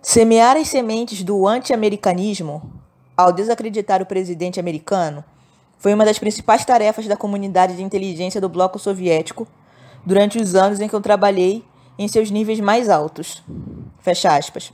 semear 0.00 0.56
as 0.56 0.68
sementes 0.68 1.22
do 1.22 1.46
anti-americanismo 1.46 2.82
ao 3.16 3.32
desacreditar 3.32 4.02
o 4.02 4.06
presidente 4.06 4.58
americano 4.58 5.24
foi 5.82 5.92
uma 5.92 6.04
das 6.04 6.16
principais 6.16 6.64
tarefas 6.64 7.08
da 7.08 7.16
comunidade 7.16 7.74
de 7.74 7.82
inteligência 7.82 8.40
do 8.40 8.48
bloco 8.48 8.78
soviético 8.78 9.48
durante 10.06 10.38
os 10.38 10.54
anos 10.54 10.80
em 10.80 10.86
que 10.88 10.94
eu 10.94 11.00
trabalhei 11.00 11.64
em 11.98 12.06
seus 12.06 12.30
níveis 12.30 12.60
mais 12.60 12.88
altos. 12.88 13.42
Fecha 14.02 14.36
aspas. 14.36 14.72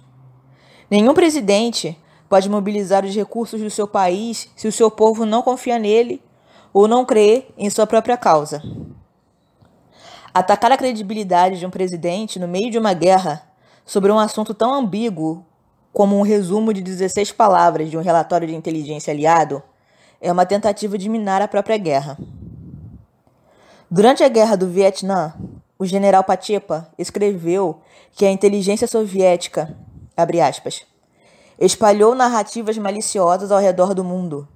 Nenhum 0.91 1.13
presidente 1.13 1.97
pode 2.29 2.49
mobilizar 2.49 3.05
os 3.05 3.15
recursos 3.15 3.61
do 3.61 3.71
seu 3.71 3.87
país 3.87 4.51
se 4.57 4.67
o 4.67 4.73
seu 4.73 4.91
povo 4.91 5.27
não 5.27 5.43
confia 5.43 5.79
nele 5.79 6.23
ou 6.73 6.89
não 6.89 7.05
crê 7.05 7.47
em 7.57 7.69
sua 7.69 7.87
própria 7.87 8.17
causa. 8.17 8.63
Atacar 10.33 10.73
a 10.73 10.79
credibilidade 10.79 11.59
de 11.59 11.67
um 11.67 11.71
presidente 11.71 12.39
no 12.39 12.49
meio 12.49 12.71
de 12.71 12.79
uma 12.79 12.95
guerra 12.95 13.43
sobre 13.85 14.11
um 14.11 14.19
assunto 14.19 14.55
tão 14.55 14.73
ambíguo 14.73 15.45
como 15.93 16.19
um 16.19 16.23
resumo 16.23 16.73
de 16.73 16.81
16 16.81 17.33
palavras 17.33 17.91
de 17.91 17.99
um 17.99 18.03
relatório 18.03 18.49
de 18.49 18.55
inteligência 18.55 19.13
aliado 19.13 19.63
é 20.21 20.33
uma 20.33 20.47
tentativa 20.47 20.97
de 20.97 21.09
minar 21.09 21.43
a 21.43 21.49
própria 21.49 21.77
guerra. 21.77 22.19
Durante 23.91 24.23
a 24.23 24.29
Guerra 24.29 24.57
do 24.57 24.69
Vietnã, 24.69 25.35
o 25.79 25.87
general 25.87 26.25
Pachepa 26.25 26.91
escreveu 26.99 27.81
que 28.13 28.27
a 28.27 28.31
inteligência 28.31 28.89
soviética, 28.89 29.77
aspas, 30.45 30.85
espalhou 31.59 32.15
narrativas 32.15 32.77
maliciosas 32.77 33.53
ao 33.53 33.61
redor 33.61 33.95
do 33.95 34.03
mundo, 34.03 34.49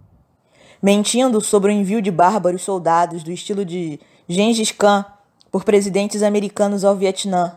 mentindo 0.82 1.40
sobre 1.40 1.70
o 1.70 1.74
envio 1.74 2.02
de 2.02 2.10
bárbaros 2.10 2.62
soldados 2.62 3.22
do 3.22 3.30
estilo 3.30 3.64
de 3.64 4.00
Gengis 4.28 4.72
Khan 4.72 5.04
por 5.50 5.64
presidentes 5.64 6.22
americanos 6.22 6.84
ao 6.84 6.96
Vietnã, 6.96 7.56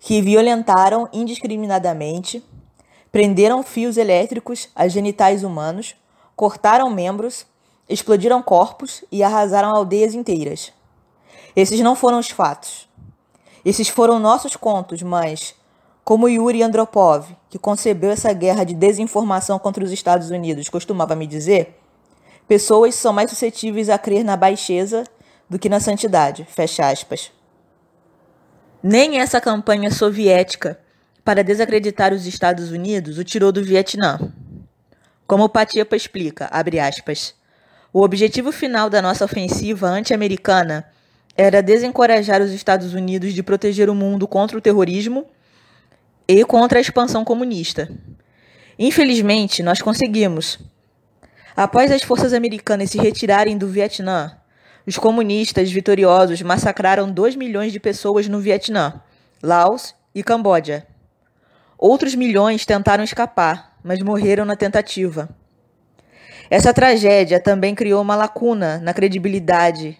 que 0.00 0.22
violentaram 0.22 1.08
indiscriminadamente, 1.12 2.42
prenderam 3.12 3.62
fios 3.62 3.98
elétricos 3.98 4.68
a 4.74 4.88
genitais 4.88 5.42
humanos, 5.44 5.94
cortaram 6.34 6.88
membros, 6.88 7.44
explodiram 7.88 8.42
corpos 8.42 9.04
e 9.10 9.22
arrasaram 9.22 9.74
aldeias 9.74 10.14
inteiras. 10.14 10.72
Esses 11.58 11.80
não 11.80 11.96
foram 11.96 12.20
os 12.20 12.30
fatos. 12.30 12.88
Esses 13.64 13.88
foram 13.88 14.20
nossos 14.20 14.54
contos, 14.54 15.02
mas, 15.02 15.56
como 16.04 16.28
Yuri 16.28 16.62
Andropov, 16.62 17.26
que 17.50 17.58
concebeu 17.58 18.12
essa 18.12 18.32
guerra 18.32 18.62
de 18.62 18.74
desinformação 18.74 19.58
contra 19.58 19.82
os 19.82 19.90
Estados 19.90 20.30
Unidos, 20.30 20.68
costumava 20.68 21.16
me 21.16 21.26
dizer, 21.26 21.76
pessoas 22.46 22.94
são 22.94 23.12
mais 23.12 23.30
suscetíveis 23.30 23.88
a 23.88 23.98
crer 23.98 24.22
na 24.22 24.36
baixeza 24.36 25.02
do 25.50 25.58
que 25.58 25.68
na 25.68 25.80
santidade. 25.80 26.46
Fecha 26.48 26.88
aspas. 26.88 27.32
Nem 28.80 29.18
essa 29.18 29.40
campanha 29.40 29.90
soviética 29.90 30.78
para 31.24 31.42
desacreditar 31.42 32.14
os 32.14 32.24
Estados 32.24 32.70
Unidos 32.70 33.18
o 33.18 33.24
tirou 33.24 33.50
do 33.50 33.64
Vietnã. 33.64 34.32
Como 35.26 35.48
Patiepa 35.48 35.96
explica, 35.96 36.48
abre 36.52 36.78
aspas, 36.78 37.34
o 37.92 38.02
objetivo 38.02 38.52
final 38.52 38.88
da 38.88 39.02
nossa 39.02 39.24
ofensiva 39.24 39.88
anti-americana 39.88 40.86
era 41.38 41.62
desencorajar 41.62 42.42
os 42.42 42.50
Estados 42.50 42.94
Unidos 42.94 43.32
de 43.32 43.44
proteger 43.44 43.88
o 43.88 43.94
mundo 43.94 44.26
contra 44.26 44.58
o 44.58 44.60
terrorismo 44.60 45.24
e 46.26 46.44
contra 46.44 46.80
a 46.80 46.82
expansão 46.82 47.24
comunista. 47.24 47.88
Infelizmente, 48.76 49.62
nós 49.62 49.80
conseguimos. 49.80 50.58
Após 51.56 51.92
as 51.92 52.02
forças 52.02 52.32
americanas 52.32 52.90
se 52.90 52.98
retirarem 52.98 53.56
do 53.56 53.68
Vietnã, 53.68 54.36
os 54.84 54.98
comunistas 54.98 55.70
vitoriosos 55.70 56.42
massacraram 56.42 57.08
2 57.08 57.36
milhões 57.36 57.72
de 57.72 57.78
pessoas 57.78 58.26
no 58.26 58.40
Vietnã, 58.40 59.00
Laos 59.40 59.94
e 60.12 60.24
Camboja. 60.24 60.88
Outros 61.78 62.16
milhões 62.16 62.66
tentaram 62.66 63.04
escapar, 63.04 63.78
mas 63.84 64.02
morreram 64.02 64.44
na 64.44 64.56
tentativa. 64.56 65.28
Essa 66.50 66.74
tragédia 66.74 67.38
também 67.38 67.76
criou 67.76 68.02
uma 68.02 68.16
lacuna 68.16 68.78
na 68.78 68.92
credibilidade 68.92 69.96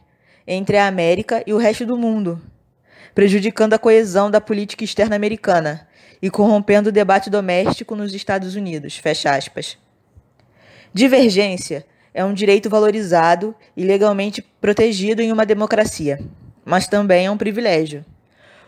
entre 0.50 0.78
a 0.78 0.86
América 0.86 1.44
e 1.46 1.52
o 1.52 1.58
resto 1.58 1.84
do 1.84 1.94
mundo, 1.94 2.40
prejudicando 3.14 3.74
a 3.74 3.78
coesão 3.78 4.30
da 4.30 4.40
política 4.40 4.82
externa 4.82 5.14
americana 5.14 5.86
e 6.22 6.30
corrompendo 6.30 6.88
o 6.88 6.92
debate 6.92 7.28
doméstico 7.28 7.94
nos 7.94 8.14
Estados 8.14 8.56
Unidos. 8.56 8.96
Fecha 8.96 9.36
aspas. 9.36 9.76
Divergência 10.94 11.84
é 12.14 12.24
um 12.24 12.32
direito 12.32 12.70
valorizado 12.70 13.54
e 13.76 13.84
legalmente 13.84 14.40
protegido 14.58 15.20
em 15.20 15.30
uma 15.30 15.44
democracia, 15.44 16.18
mas 16.64 16.88
também 16.88 17.26
é 17.26 17.30
um 17.30 17.36
privilégio. 17.36 18.02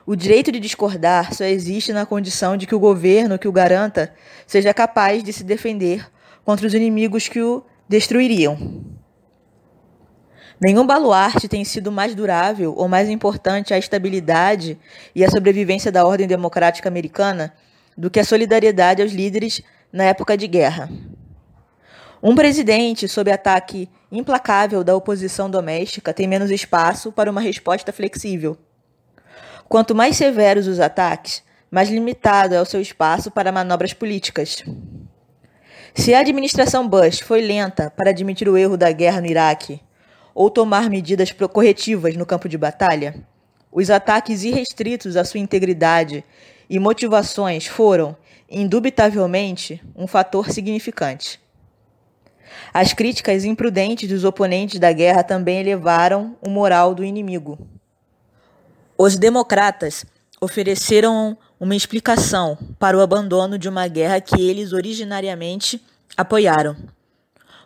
O 0.04 0.14
direito 0.14 0.52
de 0.52 0.60
discordar 0.60 1.32
só 1.32 1.44
existe 1.44 1.94
na 1.94 2.04
condição 2.04 2.58
de 2.58 2.66
que 2.66 2.74
o 2.74 2.78
governo 2.78 3.38
que 3.38 3.48
o 3.48 3.52
garanta 3.52 4.12
seja 4.46 4.74
capaz 4.74 5.22
de 5.22 5.32
se 5.32 5.44
defender 5.44 6.06
contra 6.44 6.66
os 6.66 6.74
inimigos 6.74 7.26
que 7.26 7.40
o 7.40 7.64
destruiriam. 7.88 8.58
Nenhum 10.60 10.86
baluarte 10.86 11.48
tem 11.48 11.64
sido 11.64 11.90
mais 11.90 12.14
durável 12.14 12.74
ou 12.76 12.86
mais 12.86 13.08
importante 13.08 13.72
à 13.72 13.78
estabilidade 13.78 14.78
e 15.14 15.24
à 15.24 15.30
sobrevivência 15.30 15.90
da 15.90 16.04
ordem 16.04 16.26
democrática 16.26 16.86
americana 16.86 17.54
do 17.96 18.10
que 18.10 18.20
a 18.20 18.24
solidariedade 18.24 19.00
aos 19.00 19.12
líderes 19.12 19.62
na 19.90 20.04
época 20.04 20.36
de 20.36 20.46
guerra. 20.46 20.90
Um 22.22 22.34
presidente 22.34 23.08
sob 23.08 23.32
ataque 23.32 23.88
implacável 24.12 24.84
da 24.84 24.94
oposição 24.94 25.48
doméstica 25.48 26.12
tem 26.12 26.28
menos 26.28 26.50
espaço 26.50 27.10
para 27.10 27.30
uma 27.30 27.40
resposta 27.40 27.90
flexível. 27.90 28.58
Quanto 29.66 29.94
mais 29.94 30.16
severos 30.16 30.66
os 30.66 30.78
ataques, 30.78 31.42
mais 31.70 31.88
limitado 31.88 32.54
é 32.54 32.60
o 32.60 32.66
seu 32.66 32.82
espaço 32.82 33.30
para 33.30 33.50
manobras 33.50 33.94
políticas. 33.94 34.62
Se 35.94 36.12
a 36.12 36.20
administração 36.20 36.86
Bush 36.86 37.20
foi 37.20 37.40
lenta 37.40 37.90
para 37.96 38.10
admitir 38.10 38.46
o 38.46 38.58
erro 38.58 38.76
da 38.76 38.92
guerra 38.92 39.22
no 39.22 39.26
Iraque 39.26 39.80
ou 40.34 40.50
tomar 40.50 40.88
medidas 40.88 41.32
corretivas 41.32 42.16
no 42.16 42.26
campo 42.26 42.48
de 42.48 42.58
batalha, 42.58 43.14
os 43.72 43.90
ataques 43.90 44.42
irrestritos 44.42 45.16
à 45.16 45.24
sua 45.24 45.40
integridade 45.40 46.24
e 46.68 46.78
motivações 46.78 47.66
foram, 47.66 48.16
indubitavelmente, 48.48 49.82
um 49.94 50.06
fator 50.06 50.50
significante. 50.50 51.40
As 52.72 52.92
críticas 52.92 53.44
imprudentes 53.44 54.08
dos 54.08 54.24
oponentes 54.24 54.78
da 54.80 54.92
guerra 54.92 55.22
também 55.22 55.60
elevaram 55.60 56.36
o 56.40 56.50
moral 56.50 56.94
do 56.94 57.04
inimigo. 57.04 57.58
Os 58.98 59.16
democratas 59.16 60.04
ofereceram 60.40 61.36
uma 61.58 61.76
explicação 61.76 62.56
para 62.78 62.96
o 62.96 63.00
abandono 63.00 63.58
de 63.58 63.68
uma 63.68 63.86
guerra 63.86 64.20
que 64.20 64.40
eles 64.40 64.72
originariamente 64.72 65.82
apoiaram. 66.16 66.76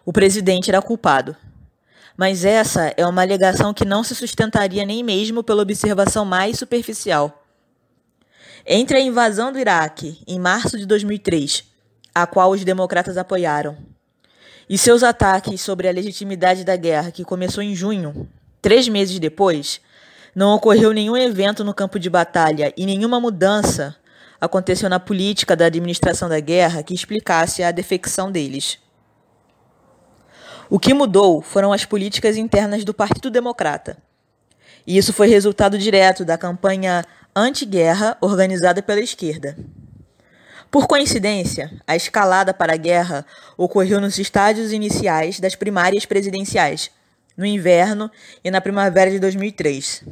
O 0.05 0.13
presidente 0.13 0.69
era 0.69 0.83
culpado. 0.83 1.37
Mas 2.17 2.45
essa 2.45 2.93
é 2.97 3.07
uma 3.07 3.23
alegação 3.23 3.75
que 3.75 3.85
não 3.85 4.05
se 4.05 4.15
sustentaria 4.15 4.85
nem 4.85 5.03
mesmo 5.03 5.43
pela 5.43 5.63
observação 5.63 6.25
mais 6.25 6.59
superficial. 6.59 7.45
Entre 8.67 8.97
a 8.97 9.01
invasão 9.01 9.53
do 9.53 9.59
Iraque, 9.59 10.23
em 10.27 10.39
março 10.39 10.79
de 10.79 10.87
2003, 10.87 11.65
a 12.15 12.27
qual 12.27 12.53
os 12.53 12.65
democratas 12.65 13.19
apoiaram, 13.19 13.77
e 14.69 14.79
seus 14.79 15.03
ataques 15.03 15.61
sobre 15.61 15.89
a 15.89 15.93
legitimidade 15.93 16.65
da 16.65 16.77
guerra, 16.77 17.11
que 17.11 17.25
começou 17.25 17.63
em 17.63 17.75
junho, 17.75 18.29
três 18.63 18.89
meses 18.89 19.19
depois, 19.19 19.81
não 20.35 20.55
ocorreu 20.55 20.93
nenhum 20.93 21.17
evento 21.17 21.63
no 21.63 21.75
campo 21.75 21.99
de 21.99 22.09
batalha 22.09 22.73
e 22.77 22.87
nenhuma 22.87 23.21
mudança 23.21 23.95
aconteceu 24.41 24.89
na 24.89 24.99
política 24.99 25.55
da 25.55 25.67
administração 25.67 26.29
da 26.29 26.41
guerra 26.41 26.83
que 26.83 26.95
explicasse 26.95 27.63
a 27.63 27.71
defecção 27.71 28.33
deles. 28.33 28.79
O 30.71 30.79
que 30.79 30.95
mudou 30.95 31.43
foram 31.43 31.73
as 31.73 31.85
políticas 31.85 32.37
internas 32.37 32.85
do 32.85 32.95
Partido 32.95 33.31
Democrata. 33.31 33.99
E 34.87 34.97
isso 34.97 35.13
foi 35.13 35.29
resultado 35.29 35.79
direto 35.79 36.25
da 36.25 36.39
campanha 36.39 37.05
anti-guerra 37.35 38.17
organizada 38.21 38.83
pela 38.83 39.01
esquerda. 39.01 39.57
Por 40.71 40.87
coincidência, 40.87 41.71
a 41.87 41.95
escalada 41.95 42.53
para 42.53 42.75
a 42.75 42.77
guerra 42.77 43.25
ocorreu 43.57 44.01
nos 44.01 44.19
estádios 44.19 44.73
iniciais 44.73 45.39
das 45.39 45.55
primárias 45.55 46.05
presidenciais, 46.05 46.91
no 47.37 47.47
inverno 47.47 48.11
e 48.43 48.51
na 48.51 48.61
primavera 48.61 49.11
de 49.11 49.19
2003. 49.19 50.03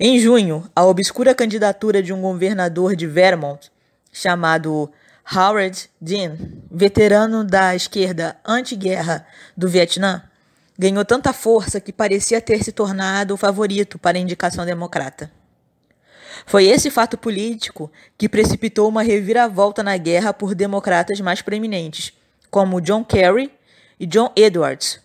Em 0.00 0.18
junho, 0.18 0.68
a 0.74 0.84
obscura 0.84 1.34
candidatura 1.34 2.02
de 2.02 2.12
um 2.12 2.22
governador 2.22 2.96
de 2.96 3.06
Vermont, 3.06 3.70
chamado 4.10 4.90
Howard 5.30 5.88
Dean, 6.00 6.36
veterano 6.70 7.44
da 7.44 7.74
esquerda 7.74 8.36
anti-guerra 8.44 9.26
do 9.56 9.68
Vietnã, 9.68 10.22
ganhou 10.78 11.04
tanta 11.04 11.32
força 11.32 11.80
que 11.80 11.92
parecia 11.92 12.40
ter 12.40 12.62
se 12.62 12.72
tornado 12.72 13.34
o 13.34 13.36
favorito 13.36 13.98
para 13.98 14.18
a 14.18 14.20
indicação 14.20 14.66
democrata. 14.66 15.30
Foi 16.44 16.66
esse 16.66 16.90
fato 16.90 17.16
político 17.16 17.90
que 18.18 18.28
precipitou 18.28 18.88
uma 18.88 19.02
reviravolta 19.02 19.82
na 19.82 19.96
guerra 19.96 20.32
por 20.32 20.54
democratas 20.54 21.20
mais 21.20 21.40
proeminentes, 21.40 22.12
como 22.50 22.80
John 22.80 23.04
Kerry 23.04 23.52
e 23.98 24.06
John 24.06 24.32
Edwards, 24.34 25.00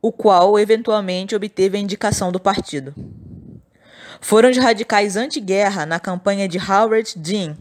o 0.00 0.12
qual 0.12 0.58
eventualmente 0.58 1.34
obteve 1.34 1.76
a 1.76 1.80
indicação 1.80 2.30
do 2.30 2.38
partido. 2.38 2.94
Foram 4.20 4.50
os 4.50 4.56
radicais 4.56 5.16
anti-guerra 5.16 5.84
na 5.84 5.98
campanha 5.98 6.48
de 6.48 6.58
Howard 6.58 7.18
Dean, 7.18 7.56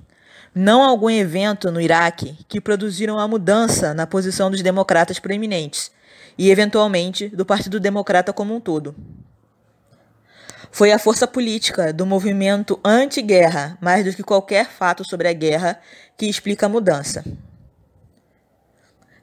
não 0.57 0.81
algum 0.81 1.09
evento 1.09 1.71
no 1.71 1.79
Iraque, 1.79 2.37
que 2.47 2.59
produziram 2.59 3.19
a 3.19 3.27
mudança 3.27 3.93
na 3.93 4.07
posição 4.07 4.49
dos 4.49 4.61
democratas 4.61 5.19
proeminentes 5.19 5.91
e, 6.37 6.49
eventualmente, 6.49 7.29
do 7.29 7.45
Partido 7.45 7.79
Democrata 7.79 8.33
como 8.33 8.55
um 8.55 8.59
todo. 8.59 8.95
Foi 10.71 10.91
a 10.91 10.99
força 10.99 11.27
política 11.27 11.93
do 11.93 12.05
movimento 12.05 12.79
anti-guerra, 12.83 13.77
mais 13.79 14.03
do 14.03 14.13
que 14.13 14.23
qualquer 14.23 14.67
fato 14.67 15.07
sobre 15.07 15.27
a 15.27 15.33
guerra, 15.33 15.79
que 16.17 16.25
explica 16.25 16.65
a 16.65 16.69
mudança. 16.69 17.23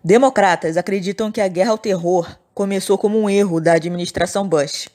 Democratas 0.03 0.77
acreditam 0.77 1.33
que 1.33 1.41
a 1.41 1.49
guerra 1.49 1.71
ao 1.71 1.79
terror 1.79 2.39
começou 2.55 2.97
como 2.97 3.21
um 3.21 3.29
erro 3.29 3.61
da 3.61 3.73
administração 3.73 4.49
Bush. 4.49 4.89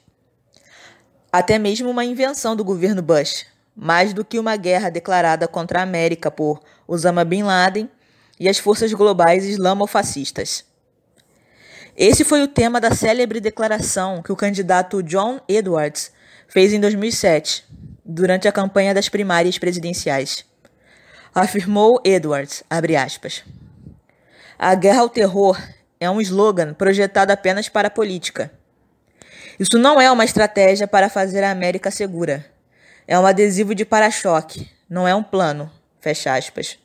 Até 1.31 1.59
mesmo 1.59 1.89
uma 1.89 2.05
invenção 2.05 2.55
do 2.55 2.63
governo 2.63 3.01
Bush, 3.01 3.45
mais 3.79 4.11
do 4.11 4.25
que 4.25 4.37
uma 4.37 4.57
guerra 4.57 4.89
declarada 4.89 5.47
contra 5.47 5.79
a 5.79 5.83
América 5.83 6.29
por 6.29 6.61
Osama 6.85 7.23
Bin 7.23 7.43
Laden 7.43 7.89
e 8.37 8.49
as 8.49 8.57
forças 8.57 8.91
globais 8.91 9.45
islamofascistas. 9.45 10.65
Esse 11.95 12.25
foi 12.25 12.43
o 12.43 12.47
tema 12.47 12.81
da 12.81 12.93
célebre 12.93 13.39
declaração 13.39 14.21
que 14.21 14.33
o 14.33 14.35
candidato 14.35 15.01
John 15.01 15.39
Edwards 15.47 16.11
fez 16.47 16.73
em 16.73 16.79
2007, 16.79 17.65
durante 18.03 18.47
a 18.47 18.51
campanha 18.51 18.93
das 18.93 19.07
primárias 19.07 19.57
presidenciais. 19.57 20.43
Afirmou 21.33 22.01
Edwards, 22.03 22.63
aspas, 22.69 23.43
a 24.57 24.75
guerra 24.75 25.01
ao 25.01 25.09
terror 25.09 25.57
é 26.01 26.09
um 26.09 26.19
slogan 26.19 26.73
projetado 26.73 27.31
apenas 27.31 27.69
para 27.69 27.87
a 27.87 27.91
política. 27.91 28.51
Isso 29.57 29.77
não 29.77 30.01
é 30.01 30.11
uma 30.11 30.25
estratégia 30.25 30.87
para 30.87 31.09
fazer 31.09 31.43
a 31.43 31.51
América 31.51 31.91
segura. 31.91 32.58
É 33.11 33.17
um 33.17 33.25
adesivo 33.25 33.73
de 33.73 33.85
para-choque, 33.85 34.69
não 34.87 35.07
é 35.07 35.15
um 35.15 35.23
plano. 35.23 35.71
Fecha 35.99 36.31
aspas. 36.31 36.77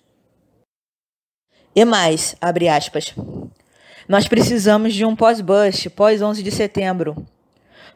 E 1.76 1.84
mais, 1.84 2.34
abre 2.40 2.66
aspas. 2.66 3.14
Nós 4.08 4.26
precisamos 4.26 4.94
de 4.94 5.04
um 5.04 5.14
pós-Bush, 5.14 5.88
pós-11 5.94 6.42
de 6.42 6.50
setembro. 6.50 7.26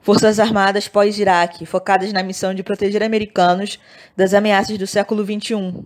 Forças 0.03 0.39
Armadas 0.39 0.87
pós-Iraque, 0.87 1.65
focadas 1.65 2.13
na 2.13 2.23
missão 2.23 2.53
de 2.53 2.63
proteger 2.63 3.03
americanos 3.03 3.81
das 4.15 4.35
ameaças 4.35 4.77
do 4.77 4.87
século 4.87 5.25
XXI. 5.25 5.83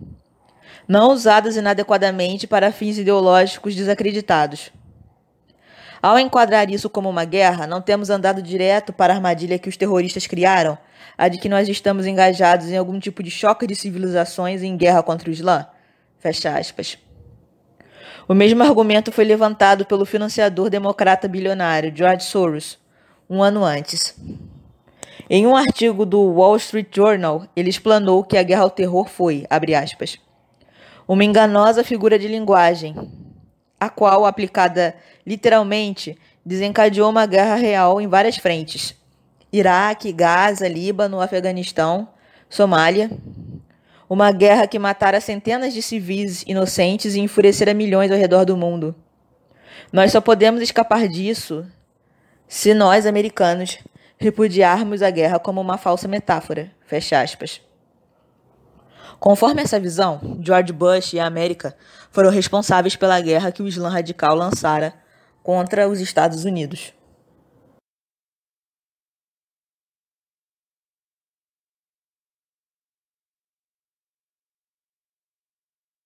Não 0.85 1.13
usadas 1.13 1.55
inadequadamente 1.55 2.45
para 2.45 2.73
fins 2.73 2.97
ideológicos 2.97 3.73
desacreditados. 3.73 4.69
Ao 6.03 6.19
enquadrar 6.19 6.69
isso 6.69 6.89
como 6.89 7.09
uma 7.09 7.23
guerra, 7.23 7.65
não 7.65 7.81
temos 7.81 8.09
andado 8.09 8.41
direto 8.41 8.91
para 8.91 9.13
a 9.13 9.15
armadilha 9.15 9.57
que 9.57 9.69
os 9.69 9.77
terroristas 9.77 10.27
criaram, 10.27 10.77
a 11.17 11.29
de 11.29 11.37
que 11.37 11.47
nós 11.47 11.69
estamos 11.69 12.05
engajados 12.05 12.67
em 12.67 12.75
algum 12.75 12.99
tipo 12.99 13.23
de 13.23 13.31
choque 13.31 13.65
de 13.65 13.73
civilizações 13.73 14.61
em 14.61 14.75
guerra 14.75 15.01
contra 15.01 15.29
o 15.29 15.31
Islã? 15.31 15.65
Fecha 16.19 16.57
aspas. 16.57 16.97
O 18.27 18.33
mesmo 18.33 18.61
argumento 18.63 19.13
foi 19.13 19.23
levantado 19.23 19.85
pelo 19.85 20.05
financiador 20.05 20.69
democrata 20.69 21.25
bilionário 21.25 21.95
George 21.95 22.25
Soros, 22.25 22.77
um 23.29 23.41
ano 23.41 23.63
antes. 23.63 24.13
Em 25.29 25.47
um 25.47 25.55
artigo 25.55 26.05
do 26.05 26.19
Wall 26.19 26.57
Street 26.57 26.93
Journal, 26.93 27.45
ele 27.55 27.69
explanou 27.69 28.25
que 28.25 28.37
a 28.37 28.43
guerra 28.43 28.63
ao 28.63 28.69
terror 28.69 29.07
foi, 29.07 29.45
abre 29.49 29.73
aspas, 29.73 30.19
uma 31.07 31.23
enganosa 31.23 31.81
figura 31.81 32.19
de 32.19 32.27
linguagem, 32.27 32.93
a 33.79 33.89
qual, 33.89 34.25
aplicada 34.25 34.95
literalmente, 35.25 36.17
desencadeou 36.45 37.09
uma 37.09 37.25
guerra 37.25 37.55
real 37.55 38.01
em 38.01 38.07
várias 38.07 38.37
frentes: 38.37 38.95
Iraque, 39.51 40.11
Gaza, 40.11 40.67
Líbano, 40.67 41.21
Afeganistão, 41.21 42.07
Somália. 42.49 43.09
Uma 44.09 44.31
guerra 44.31 44.67
que 44.67 44.77
matara 44.77 45.19
centenas 45.19 45.73
de 45.73 45.81
civis 45.81 46.43
inocentes 46.45 47.15
e 47.15 47.19
enfurecera 47.19 47.73
milhões 47.73 48.11
ao 48.11 48.17
redor 48.17 48.45
do 48.45 48.55
mundo. 48.55 48.93
Nós 49.91 50.11
só 50.11 50.21
podemos 50.21 50.61
escapar 50.61 51.07
disso 51.07 51.65
se 52.47 52.73
nós, 52.73 53.07
americanos, 53.07 53.79
repudiarmos 54.17 55.01
a 55.01 55.09
guerra 55.09 55.39
como 55.39 55.59
uma 55.59 55.77
falsa 55.77 56.07
metáfora. 56.07 56.71
Fecha 56.85 57.21
aspas. 57.21 57.61
Conforme 59.19 59.61
essa 59.61 59.79
visão, 59.79 60.37
George 60.41 60.73
Bush 60.73 61.13
e 61.13 61.19
a 61.19 61.25
América 61.25 61.75
foram 62.11 62.29
responsáveis 62.29 62.95
pela 62.95 63.19
guerra 63.21 63.51
que 63.51 63.63
o 63.63 63.67
Islã 63.67 63.89
radical 63.89 64.35
lançara 64.35 64.93
contra 65.43 65.87
os 65.87 65.99
Estados 65.99 66.45
Unidos. 66.45 66.93